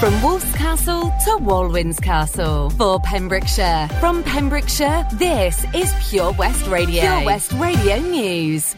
[0.00, 2.70] From Wolf's Castle to Walwyn's Castle.
[2.70, 3.86] For Pembrokeshire.
[4.00, 7.02] From Pembrokeshire, this is Pure West Radio.
[7.02, 8.74] Pure West Radio News.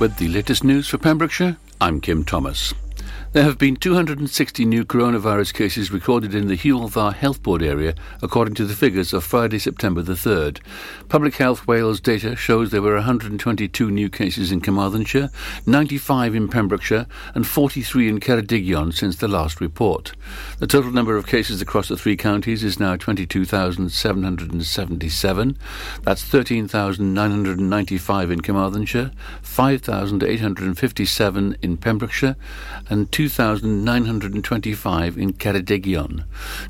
[0.00, 2.74] With the latest news for Pembrokeshire, I'm Kim Thomas.
[3.34, 8.54] There have been 260 new coronavirus cases recorded in the Dda Health Board area, according
[8.54, 10.60] to the figures of Friday, September the 3rd.
[11.08, 15.30] Public Health Wales data shows there were 122 new cases in Carmarthenshire,
[15.66, 20.12] 95 in Pembrokeshire, and 43 in Ceredigion since the last report.
[20.60, 25.58] The total number of cases across the three counties is now 22,777.
[26.02, 29.10] That's 13,995 in Carmarthenshire,
[29.42, 32.36] 5,857 in Pembrokeshire,
[32.88, 36.24] and 2 2,925 in Ceredigion.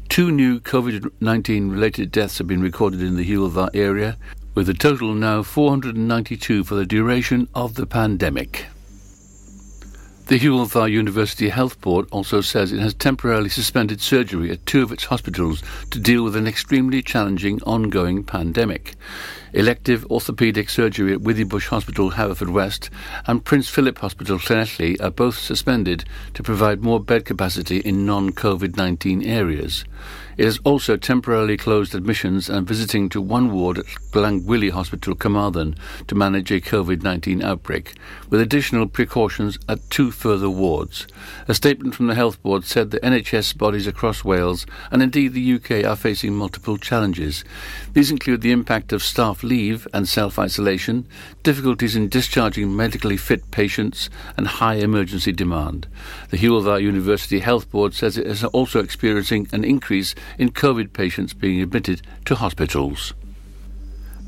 [0.08, 4.16] Two new COVID-19 related deaths have been recorded in the Hywel Dda area,
[4.54, 8.66] with a total now 492 for the duration of the pandemic.
[10.26, 14.84] The Hywel Dda University Health Board also says it has temporarily suspended surgery at two
[14.84, 18.94] of its hospitals to deal with an extremely challenging ongoing pandemic.
[19.54, 22.90] Elective orthopaedic surgery at Withybush Hospital, Haverfordwest,
[23.28, 29.24] and Prince Philip Hospital, Llanelli, are both suspended to provide more bed capacity in non-COVID-19
[29.24, 29.84] areas.
[30.36, 35.76] It has also temporarily closed admissions and visiting to one ward at Glangwili Hospital, Carmarthen,
[36.08, 37.94] to manage a COVID-19 outbreak,
[38.30, 41.06] with additional precautions at two further wards.
[41.46, 45.54] A statement from the Health Board said the NHS bodies across Wales and indeed the
[45.54, 47.44] UK are facing multiple challenges.
[47.92, 51.06] These include the impact of staff leave and self-isolation,
[51.42, 55.86] difficulties in discharging medically fit patients, and high emergency demand.
[56.30, 60.92] The Hywel Dda University Health Board says it is also experiencing an increase in COVID
[60.92, 63.14] patients being admitted to hospitals.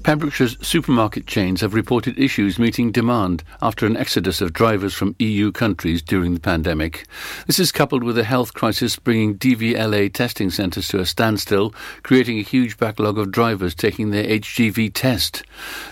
[0.06, 5.50] Pembrokeshire's supermarket chains have reported issues meeting demand after an exodus of drivers from EU
[5.50, 7.06] countries during the pandemic.
[7.48, 12.38] This is coupled with a health crisis bringing DVLA testing centres to a standstill, creating
[12.38, 15.42] a huge backlog of drivers taking their HGV test.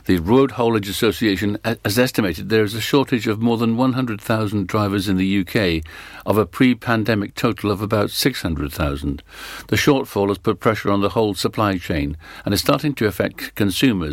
[0.04, 5.08] The Road Haulage Association has estimated there is a shortage of more than 100,000 drivers
[5.08, 5.84] in the UK,
[6.26, 9.22] of a pre-pandemic total of about 600,000.
[9.68, 13.54] The shortfall has put pressure on the whole supply chain and is starting to affect
[13.54, 14.03] consumers,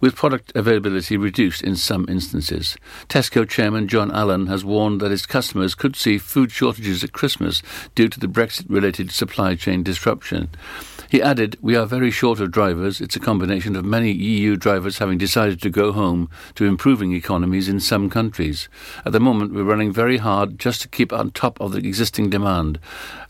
[0.00, 2.76] with product availability reduced in some instances.
[3.08, 7.62] Tesco chairman John Allan has warned that his customers could see food shortages at Christmas
[7.94, 10.50] due to the Brexit-related supply chain disruption.
[11.12, 13.00] He added, We are very short of drivers.
[13.00, 17.68] It's a combination of many EU drivers having decided to go home to improving economies
[17.68, 18.68] in some countries.
[19.04, 22.30] At the moment, we're running very hard just to keep on top of the existing
[22.30, 22.78] demand,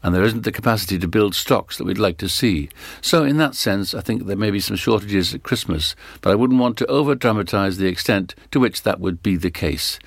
[0.02, 2.68] and there isn't the capacity to build stocks that we'd like to see.
[3.00, 6.34] So, in that sense, I think there may be some shortages at Christmas, but I
[6.34, 9.98] wouldn't want to over dramatise the extent to which that would be the case.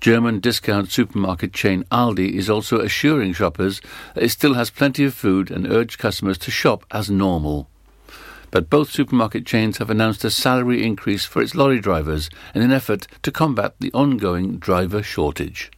[0.00, 3.80] German discount supermarket chain Aldi is also assuring shoppers
[4.14, 7.68] that it still has plenty of food and urged customers to shop as normal.
[8.50, 12.70] But both supermarket chains have announced a salary increase for its lorry drivers in an
[12.70, 15.70] effort to combat the ongoing driver shortage.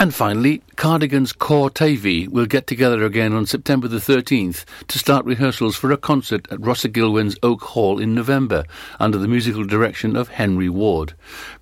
[0.00, 5.26] And finally, Cardigan's Cor Teifi will get together again on September the 13th to start
[5.26, 8.64] rehearsals for a concert at Rhosygilwen's Oak Hall in November
[8.98, 11.12] under the musical direction of Henry Ward.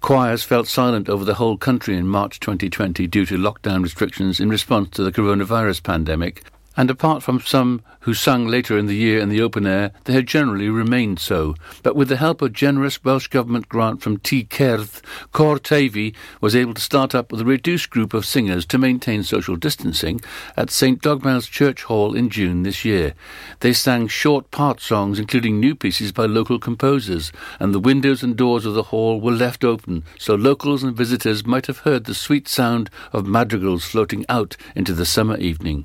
[0.00, 4.50] Choirs felt silent over the whole country in March 2020 due to lockdown restrictions in
[4.50, 6.44] response to the coronavirus pandemic
[6.78, 10.12] and apart from some who sung later in the year in the open air, they
[10.12, 11.56] had generally remained so.
[11.82, 15.02] But with the help of generous Welsh Government grant from Tŷ Cerdd,
[15.32, 19.24] Cor Teifi was able to start up with a reduced group of singers to maintain
[19.24, 20.20] social distancing
[20.56, 23.14] at St Dogmael's Church Hall in June this year.
[23.58, 28.36] They sang short part songs, including new pieces by local composers, and the windows and
[28.36, 32.14] doors of the hall were left open so locals and visitors might have heard the
[32.14, 35.84] sweet sound of madrigals floating out into the summer evening.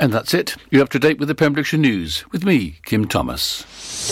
[0.00, 0.54] And that's it.
[0.70, 3.64] You're up to date with the Pembrokeshire News with me, Kim Thomas.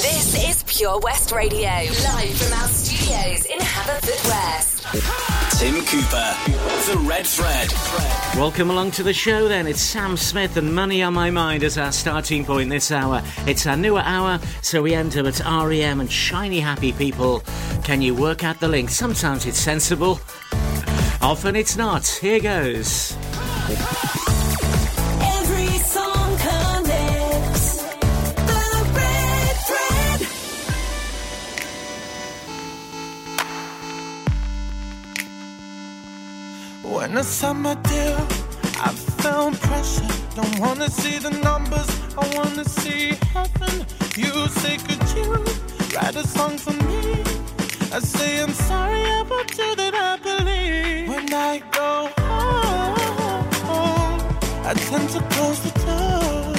[0.02, 5.60] This is Pure West Radio, live from our studios in Haverfordwest.
[5.60, 6.34] Tim Cooper,
[6.90, 7.72] The Red Thread.
[8.36, 9.68] Welcome along to the show then.
[9.68, 13.22] It's Sam Smith and Money on My Mind as our starting point this hour.
[13.46, 17.44] It's our newer hour, so we enter at REM and Shiny Happy People.
[17.84, 18.90] Can you work out the link?
[18.90, 20.18] Sometimes it's sensible,
[21.22, 22.04] often it's not.
[22.06, 23.16] Here goes.
[37.06, 38.18] When the summer deal,
[38.82, 38.90] I
[39.22, 40.08] felt pressure.
[40.34, 41.88] Don't wanna see the numbers,
[42.18, 43.86] I wanna see heaven.
[44.16, 45.30] You say, could you
[45.94, 47.22] write a song for me?
[47.92, 51.08] I say, I'm sorry about you that I believe.
[51.08, 52.10] When I go
[53.68, 54.18] home,
[54.66, 56.54] I tend to close the door.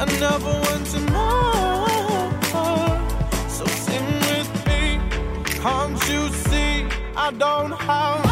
[0.00, 2.30] I never want to more.
[3.46, 4.82] So sing with me,
[5.60, 6.88] can't you see?
[7.14, 8.29] I don't have.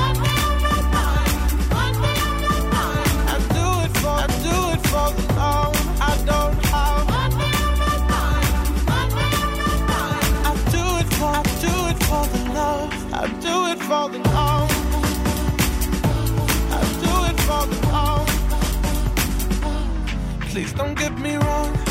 [20.58, 21.87] Please don't get me wrong.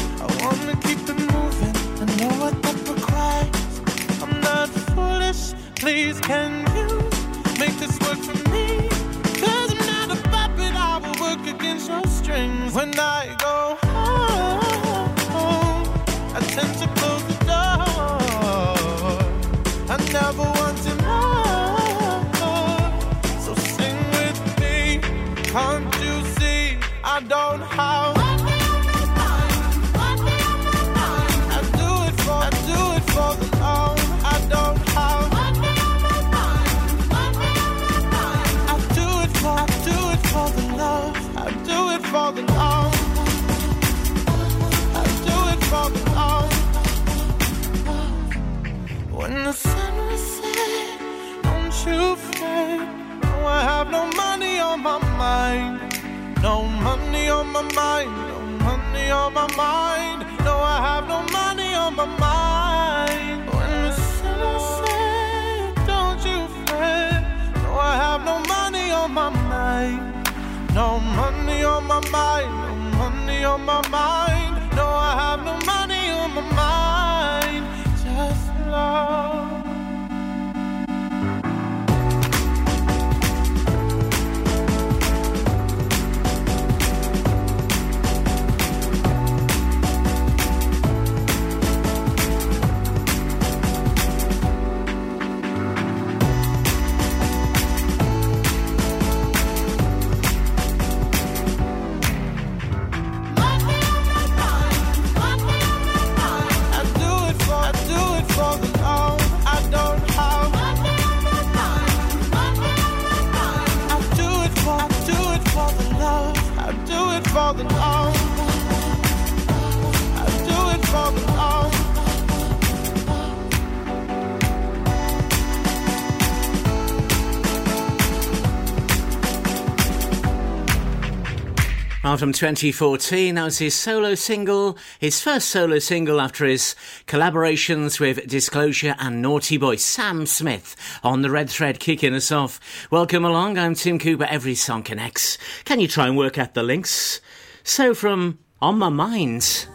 [132.18, 133.36] from 2014.
[133.36, 136.75] That was his solo single, his first solo single after his
[137.06, 142.60] collaborations with Disclosure and Naughty Boy Sam Smith on the Red Thread kicking us off.
[142.89, 144.25] Welcome along, I'm Tim Cooper.
[144.25, 145.38] Every song connects.
[145.63, 147.21] Can you try and work out the links?
[147.67, 149.67] So, from On My Minds.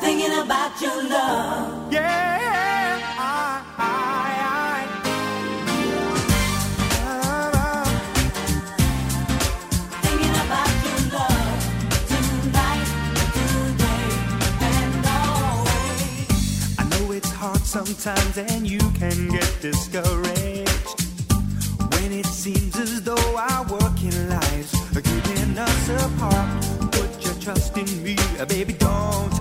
[0.00, 1.92] Thinking about your love.
[1.92, 2.28] Yeah.
[17.64, 21.04] sometimes and you can get discouraged
[21.92, 23.77] when it seems as though I was
[25.90, 26.62] apart.
[26.92, 28.16] Put your trust in me,
[28.46, 29.37] baby, don't.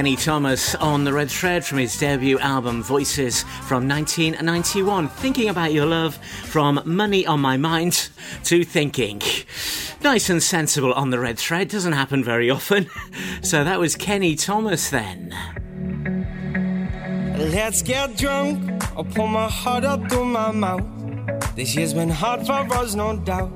[0.00, 5.08] Kenny Thomas on the red thread from his debut album Voices from 1991.
[5.08, 8.08] Thinking about your love from Money on My Mind
[8.44, 9.20] to Thinking.
[10.02, 12.88] Nice and sensible on the red thread, doesn't happen very often.
[13.42, 15.36] So that was Kenny Thomas then.
[17.36, 18.82] Let's get drunk.
[18.96, 20.86] I'll pull my heart up through my mouth.
[21.54, 23.52] This year's been hard for us, no doubt.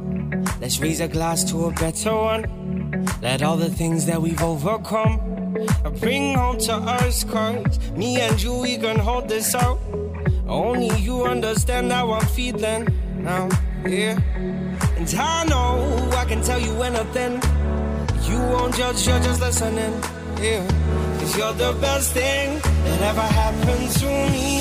[0.60, 3.06] Let's raise a glass to a better one.
[3.22, 5.33] Let all the things that we've overcome
[6.00, 9.78] bring home to us, cause me and you, we can hold this out.
[10.46, 13.48] Only you understand how I'm feeling now,
[13.86, 14.18] yeah.
[14.96, 17.40] And I know I can tell you anything.
[18.28, 19.94] You won't judge, you're just listening,
[20.40, 20.66] yeah.
[21.18, 24.60] Cause you're the best thing that ever happened to me.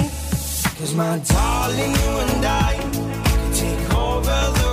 [0.78, 4.73] Cause my darling, you and I can take over the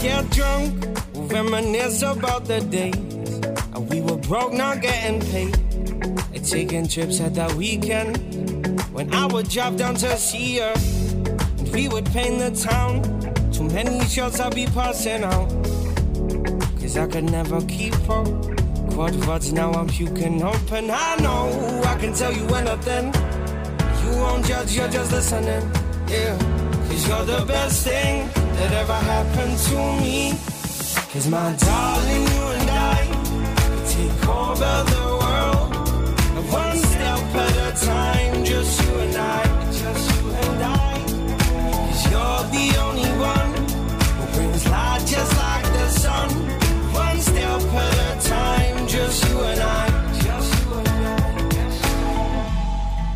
[0.00, 2.94] get drunk, we'll reminisce about the days.
[3.90, 5.56] We were broke, not getting paid.
[6.34, 8.16] And taking trips at that weekend.
[8.92, 10.74] When I would drop down to see her,
[11.58, 13.02] and we would paint the town.
[13.52, 15.48] Too many shots I'd be passing out.
[16.80, 18.26] Cause I could never keep up.
[18.92, 20.90] Quad words now I'm puking open.
[20.90, 23.06] I know I can tell you anything.
[24.02, 25.70] You won't judge, you're just listening.
[26.08, 26.38] Yeah.
[26.88, 30.32] Cause you're the best thing that ever happened to me.
[31.12, 32.98] Cause my darling, you and I
[33.94, 35.68] take over the world.
[36.50, 39.42] One step at a time, just you and I,
[39.82, 40.94] just you and I.
[41.86, 43.52] Cause you're the only one
[44.18, 46.28] who brings light just like the sun.
[46.92, 49.86] One step at a time, just you and I,
[50.24, 51.18] just you and I.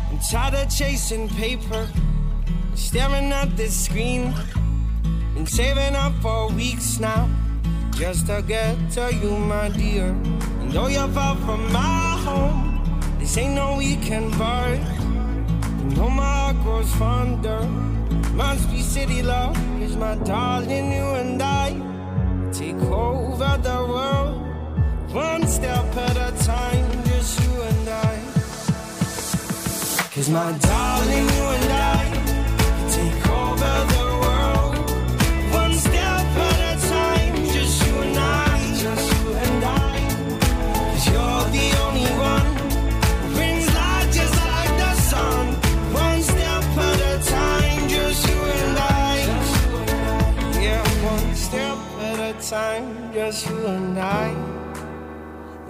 [0.09, 1.87] I'm tired of chasing paper,
[2.75, 4.33] staring at this screen.
[5.43, 7.29] Been saving up for weeks now,
[7.97, 10.05] just to get to you, my dear.
[10.05, 12.79] And though you're far from my home,
[13.19, 14.73] this ain't no weekend bar.
[14.73, 17.59] You know my heart grows fonder.
[18.35, 21.71] Must be city love, is my darling, you and I
[22.53, 24.39] take over the world.
[25.11, 28.15] One step at a time, just you and I.
[30.15, 31.99] Cause my darling, you and I
[32.89, 33.92] take over
[53.41, 54.29] you and I.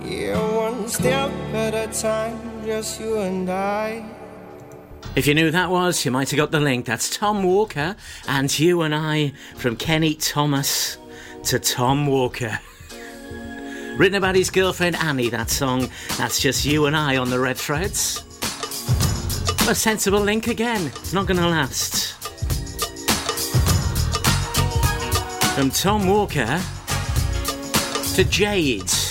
[0.01, 4.05] Yeah, one step at a time, just you and I.
[5.15, 6.85] If you knew who that was, you might have got the link.
[6.85, 7.95] That's Tom Walker
[8.27, 10.97] and You and I from Kenny Thomas
[11.43, 12.59] to Tom Walker.
[13.97, 15.87] Written about his girlfriend Annie, that song.
[16.17, 18.23] That's just You and I on the red threads.
[19.69, 20.87] A sensible link again.
[20.87, 22.11] It's not going to last.
[25.55, 26.61] From Tom Walker
[28.15, 29.02] to Jade.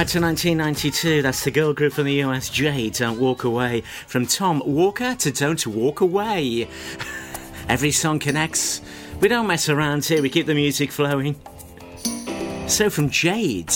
[0.00, 3.82] Back to 1992, that's the girl group from the US, Jade, Don't Walk Away.
[4.06, 6.70] From Tom Walker to Don't Walk Away.
[7.68, 8.80] Every song connects.
[9.20, 11.36] We don't mess around here, we keep the music flowing.
[12.66, 13.74] So from Jade.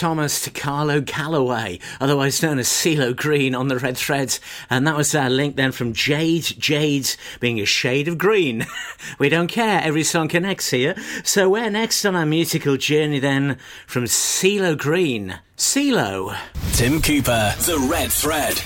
[0.00, 4.40] Thomas DeCarlo Callaway, otherwise known as CeeLo Green on the Red Threads.
[4.70, 8.66] And that was our link then from Jade, Jade's being a shade of green.
[9.18, 10.94] we don't care, every song connects here.
[11.22, 15.38] So where next on our musical journey then from CeeLo Green.
[15.58, 16.34] CeeLo.
[16.72, 18.56] Tim Cooper, The Red Thread.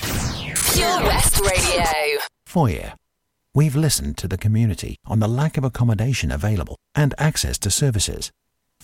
[0.73, 1.83] Pure West Radio.
[2.45, 2.91] For you,
[3.53, 8.31] We've listened to the community on the lack of accommodation available and access to services.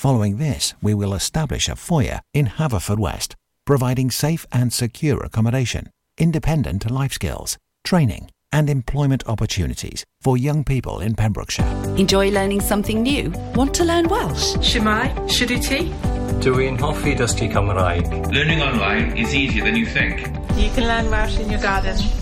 [0.01, 3.35] Following this, we will establish a foyer in Haverfordwest,
[3.67, 11.01] providing safe and secure accommodation, independent life skills, training, and employment opportunities for young people
[11.01, 11.67] in Pembrokeshire.
[11.97, 13.31] Enjoy learning something new?
[13.53, 14.55] Want to learn Welsh?
[14.55, 15.93] Shemai, Shuduti?
[16.41, 18.33] Doing Hoffi Dusty Cymraeg.
[18.33, 20.21] Learning online is easier than you think.
[20.57, 21.95] You can learn Welsh in your garden.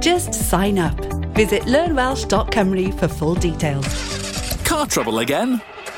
[0.00, 0.96] Just sign up.
[1.34, 3.86] Visit learnwelsh.com for full details.
[4.64, 5.60] Car trouble again?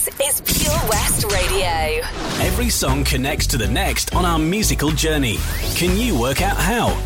[0.00, 2.00] This is Pure West Radio.
[2.42, 5.36] Every song connects to the next on our musical journey.
[5.74, 6.98] Can you work out how?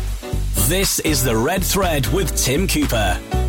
[0.69, 3.44] This is The Red Thread with Tim Cooper.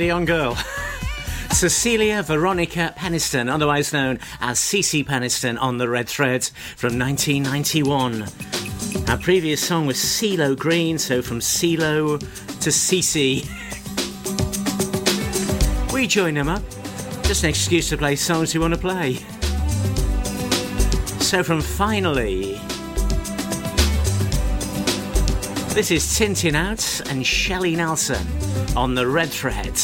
[0.00, 0.54] Steady on, girl.
[1.50, 6.42] Cecilia Veronica Peniston, otherwise known as Cece Peniston on the Red Thread
[6.74, 8.24] from 1991.
[9.10, 13.46] Our previous song was CeeLo Green, so from CeeLo to Cece.
[15.92, 16.62] We join them up.
[17.24, 19.16] Just an excuse to play songs we want to play.
[21.20, 22.58] So from Finally,
[25.74, 28.26] this is Tin Tin Out and Shelley Nelson
[28.76, 29.76] on the Red Thread.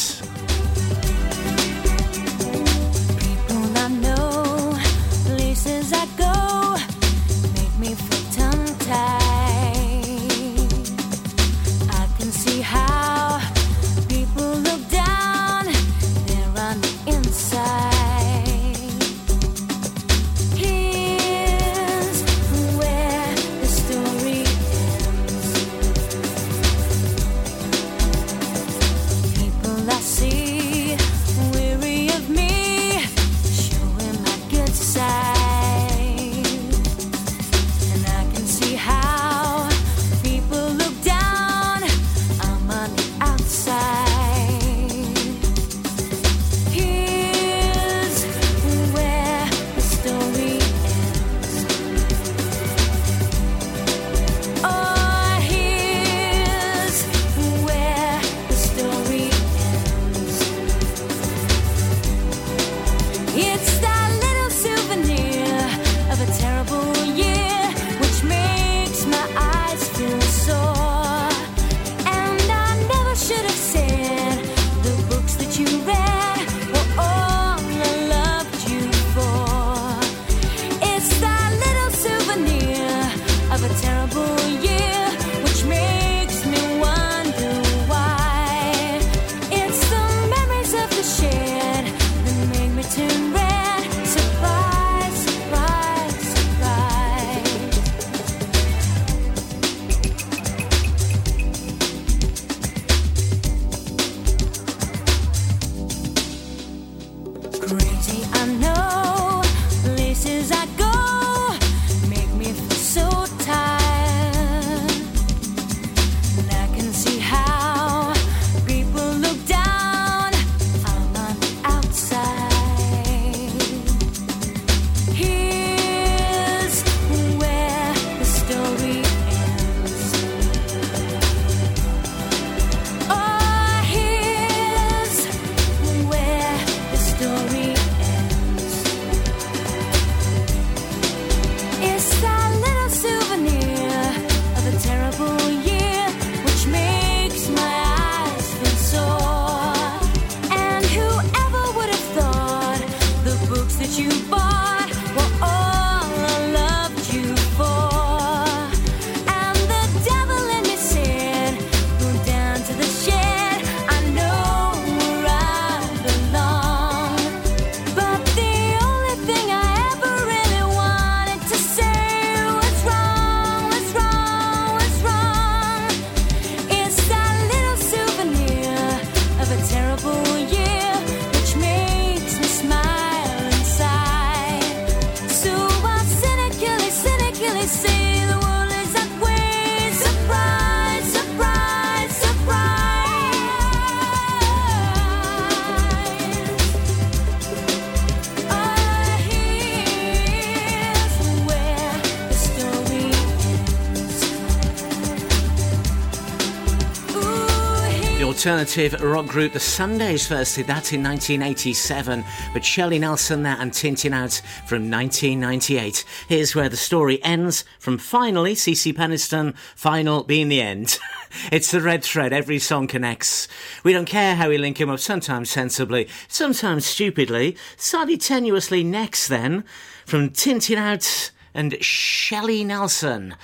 [208.67, 213.71] Alternative rock group The Sundays first did that in 1987, but Shelley Nelson there and
[213.71, 216.03] Tin Tin Out from 1998.
[216.27, 220.99] Here's where the story ends from finally CeCe Peniston, final being the end.
[221.51, 223.47] it's the red thread, every song connects.
[223.85, 229.29] We don't care how we link 'em up, sometimes sensibly, sometimes stupidly, slightly tenuously next
[229.29, 229.63] then,
[230.05, 233.35] from Tin Tin Out and Shelley Nelson.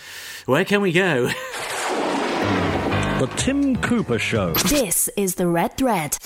[0.47, 1.31] Where can we go?
[3.19, 4.53] The Tim Cooper Show.
[4.53, 6.17] This is the Red Thread.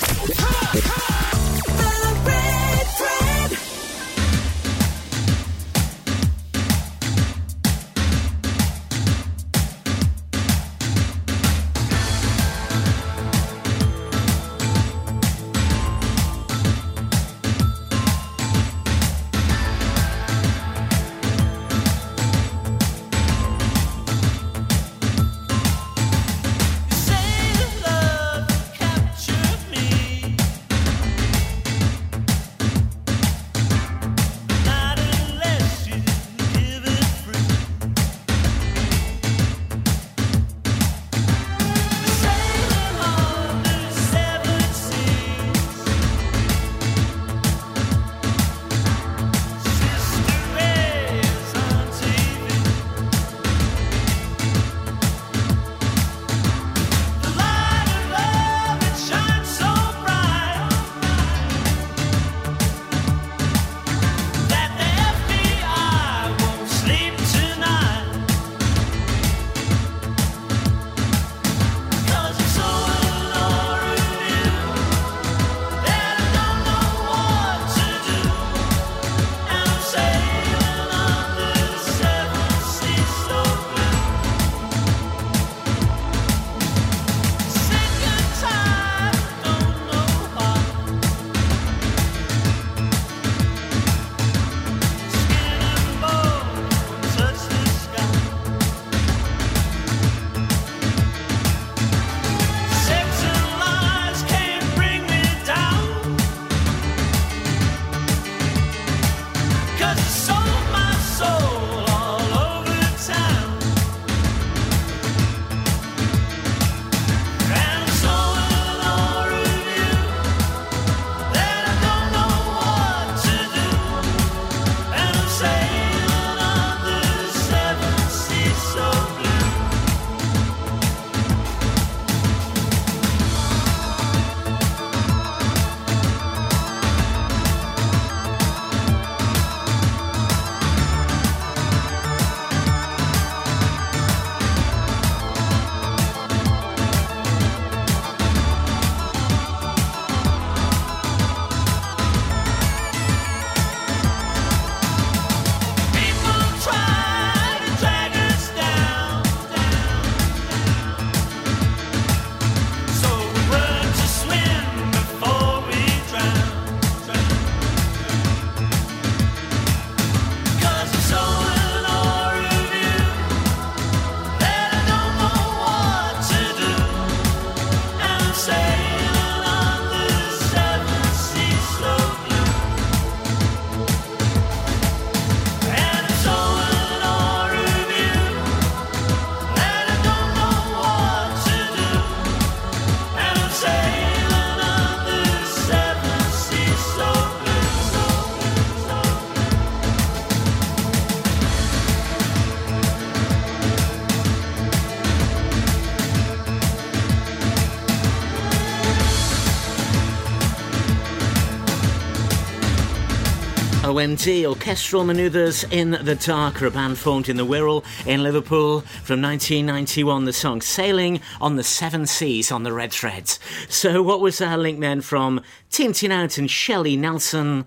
[213.97, 219.23] OMD Orchestral Manoeuvres in the Dark, a band formed in the Wirral in Liverpool from
[219.23, 220.25] 1991.
[220.25, 223.39] The song Sailing on the Seven Seas on the Red Threads.
[223.69, 225.41] So, what was our link then from
[225.71, 227.65] Tin Tin Out and Shelley Nelson?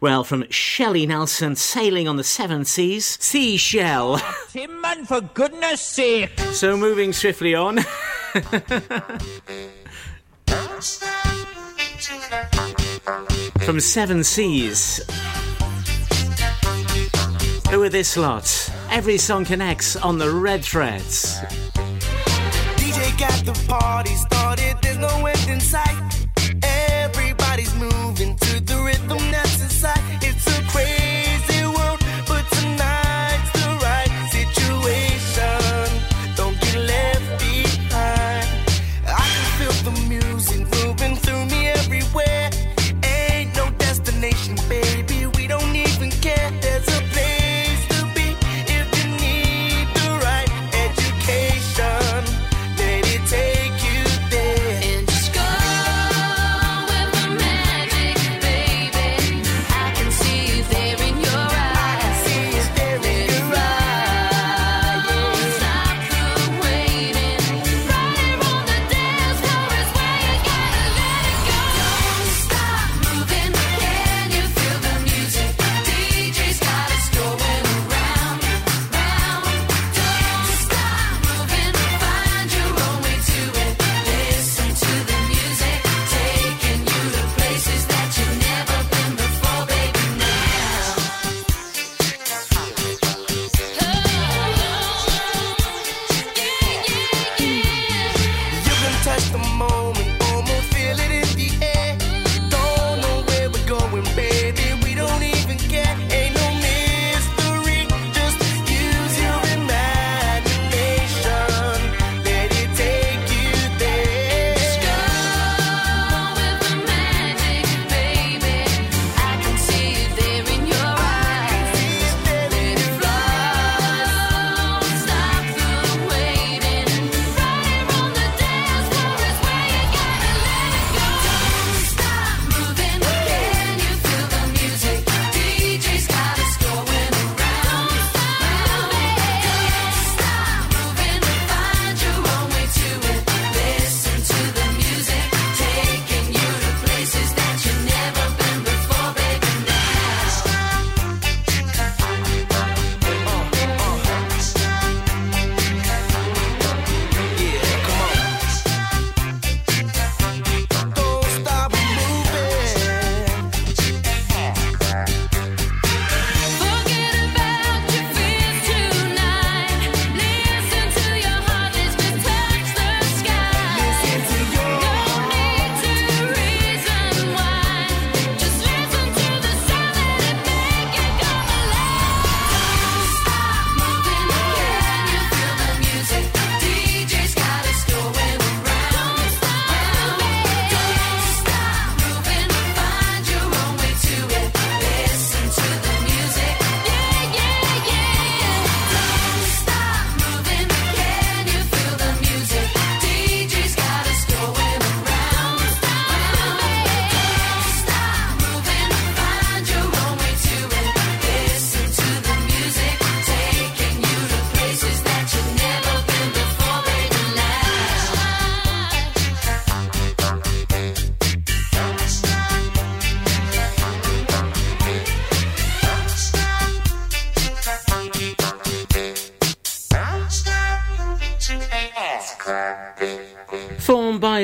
[0.00, 4.20] Well, from Shelley Nelson, Sailing on the Seven Seas, Seashell.
[4.50, 6.38] Tim, man, for goodness sake!
[6.52, 7.78] So, moving swiftly on.
[13.64, 15.00] from Seven Seas.
[17.72, 18.70] Who are this lot?
[18.90, 21.40] Every song connects on the red threads.
[22.76, 26.28] DJ got the party started, there's no end in sight.
[26.62, 29.31] Everybody's moving to the rhythm.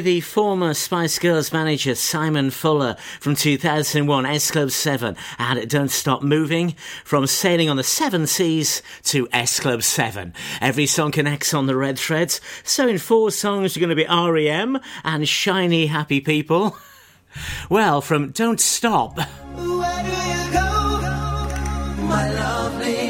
[0.00, 6.22] the former Spice Girls manager Simon Fuller from 2001, S Club 7 and Don't Stop
[6.22, 6.74] Moving,
[7.04, 10.32] from Sailing on the Seven Seas to S Club 7.
[10.60, 14.06] Every song connects on the red threads, so in four songs you're going to be
[14.08, 16.76] REM and Shiny Happy People.
[17.68, 19.18] Well, from Don't Stop.
[19.18, 21.00] Where do you go,
[22.08, 23.07] my lovely?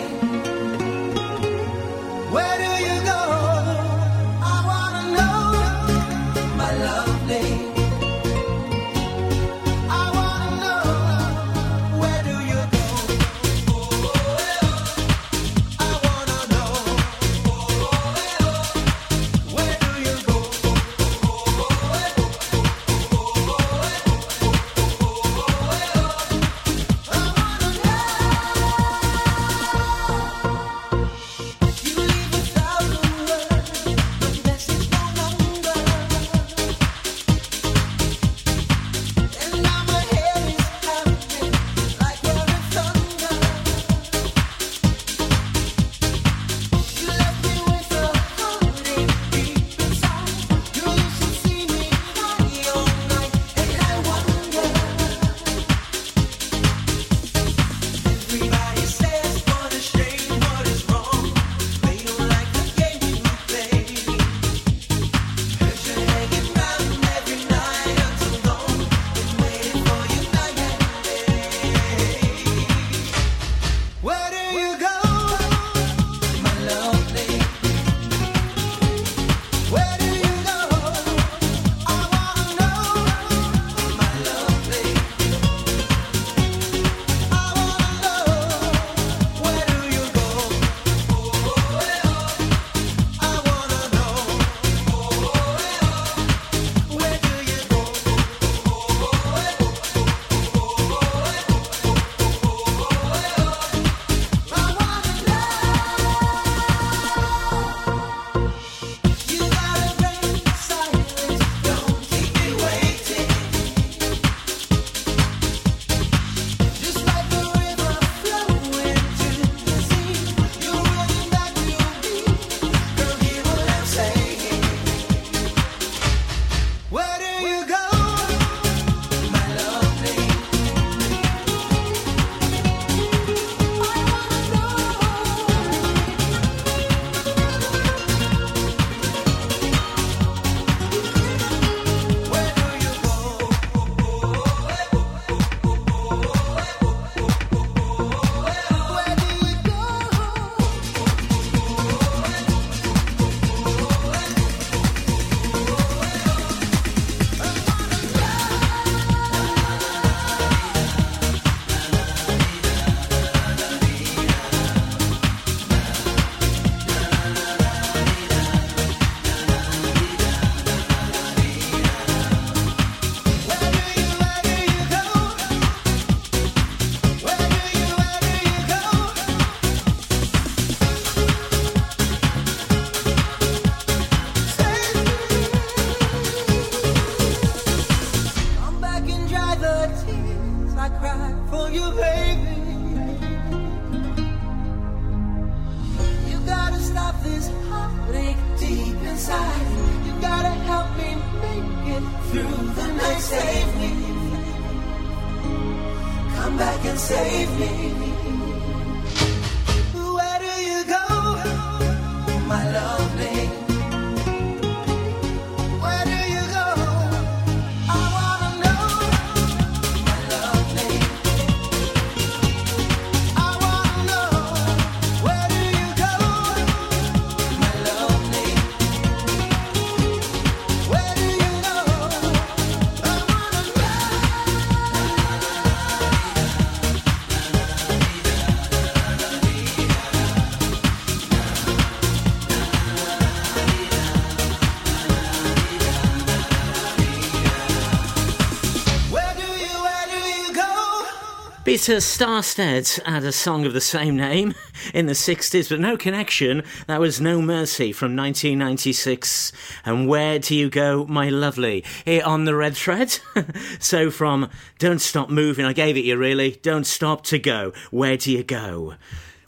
[251.88, 254.52] Peter Sarstedt had a song of the same name
[254.92, 256.62] in the 60s, but no connection.
[256.86, 259.52] That was No Mercy from 1996.
[259.86, 261.82] And Where Do You Go, My Lovely?
[262.04, 263.18] Here on the red thread.
[263.78, 266.60] so from Don't Stop Moving, I gave it you really.
[266.60, 267.72] Don't Stop to Go.
[267.90, 268.96] Where do you go?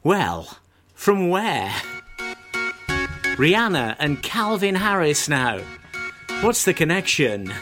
[0.03, 0.61] Well,
[0.95, 1.74] from where?
[3.36, 5.61] Rihanna and Calvin Harris now.
[6.41, 7.53] What's the connection?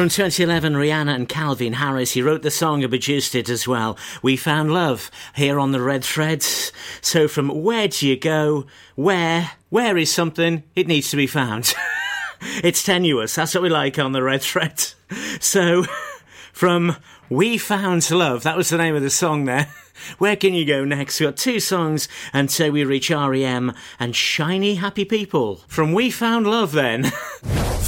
[0.00, 2.12] From 2011, Rihanna and Calvin Harris.
[2.12, 3.98] He wrote the song and produced it as well.
[4.22, 6.72] We found love here on the Red Threads.
[7.02, 8.64] So from where do you go?
[8.94, 9.50] Where?
[9.68, 10.62] Where is something?
[10.74, 11.74] It needs to be found.
[12.64, 13.34] it's tenuous.
[13.34, 14.82] That's what we like on the Red Thread.
[15.38, 15.84] So
[16.54, 16.96] from
[17.28, 18.44] We Found Love.
[18.44, 19.70] That was the name of the song there.
[20.18, 21.20] Where can you go next?
[21.20, 25.56] We've got two songs until we reach REM and Shiny Happy People.
[25.66, 27.10] From We Found Love, then.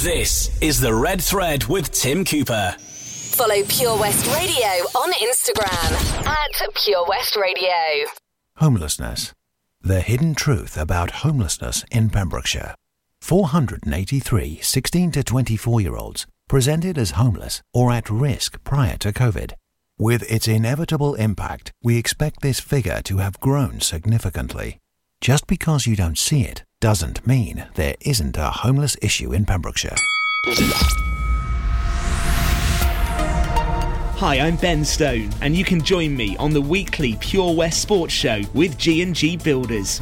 [0.03, 2.75] This is The Red Thread with Tim Cooper.
[2.77, 8.09] Follow Pure West Radio on Instagram at Pure West Radio.
[8.57, 9.31] Homelessness.
[9.79, 12.75] The hidden truth about homelessness in Pembrokeshire.
[13.21, 19.53] 483 16 to 24 year olds presented as homeless or at risk prior to COVID.
[20.03, 24.79] With its inevitable impact, we expect this figure to have grown significantly.
[25.21, 29.95] Just because you don't see it doesn't mean there isn't a homeless issue in Pembrokeshire.
[34.17, 38.13] Hi, I'm Ben Stone, and you can join me on the weekly Pure West Sports
[38.13, 40.01] Show with G&G Builders.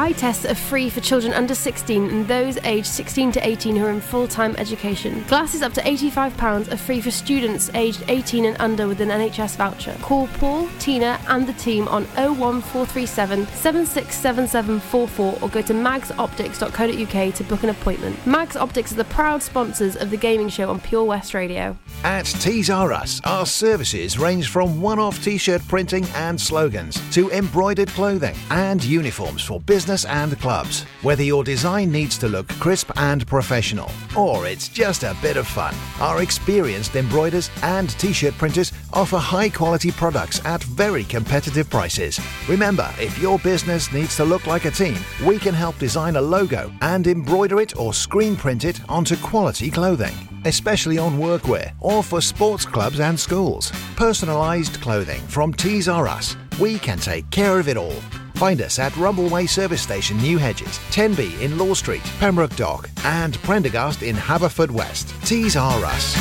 [0.00, 3.84] Eye tests are free for children under 16 and those aged 16 to 18 who
[3.84, 5.22] are in full time education.
[5.28, 9.56] Glasses up to £85 are free for students aged 18 and under with an NHS
[9.56, 9.94] voucher.
[10.00, 17.62] Call Paul, Tina, and the team on 01437 767744 or go to magsoptics.co.uk to book
[17.62, 18.26] an appointment.
[18.26, 21.76] Mags Optics are the proud sponsors of the gaming show on Pure West Radio.
[22.04, 26.98] At Tees R Us, our services range from one off t shirt printing and slogans
[27.12, 30.82] to embroidered clothing and uniforms for business and clubs.
[31.02, 35.46] Whether your design needs to look crisp and professional or it's just a bit of
[35.46, 41.68] fun, our experienced embroiders and t shirt printers offer high quality products at very competitive
[41.68, 42.20] prices.
[42.48, 46.20] Remember, if your business needs to look like a team, we can help design a
[46.20, 50.14] logo and embroider it or screen print it onto quality clothing
[50.44, 53.70] especially on workwear or for sports clubs and schools.
[53.96, 56.36] Personalised clothing from Tees R Us.
[56.58, 57.96] We can take care of it all.
[58.40, 63.36] Find us at Rumbleway Service Station, New Hedges, 10B in Law Street, Pembroke Dock, and
[63.42, 65.12] Prendergast in Haverfordwest.
[65.26, 66.16] Tees R Us.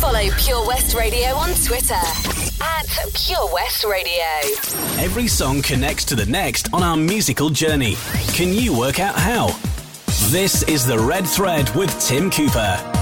[0.00, 4.24] Follow Pure West Radio on Twitter at Pure West Radio.
[5.00, 7.94] Every song connects to the next on our musical journey.
[8.34, 9.56] Can you work out how?
[10.32, 13.01] This is The Red Thread with Tim Cooper.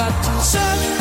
[0.00, 0.99] got such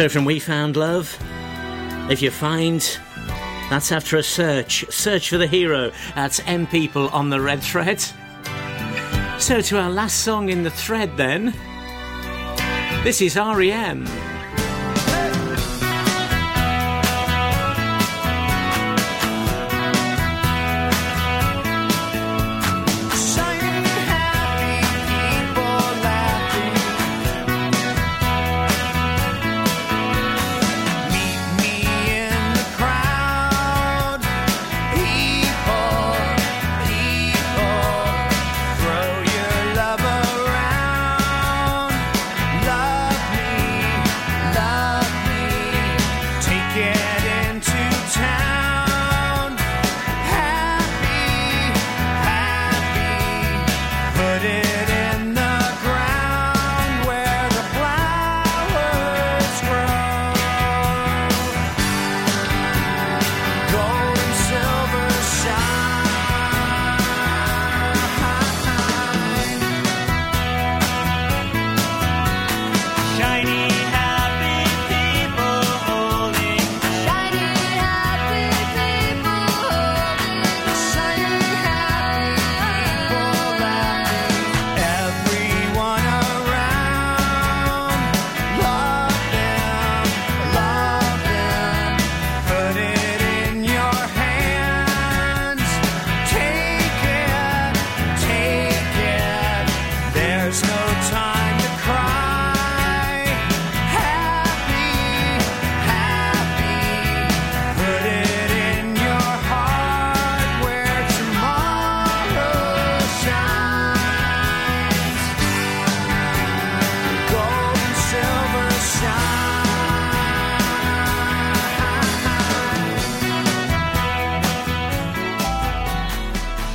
[0.00, 1.14] So from We Found Love,
[2.10, 2.80] if you find
[3.68, 5.92] that's after a search, search for the hero.
[6.14, 8.00] That's M people on the red thread.
[9.38, 11.52] So to our last song in the thread then.
[13.04, 14.06] This is REM.